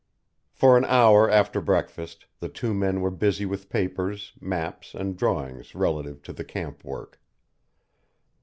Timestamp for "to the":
6.23-6.43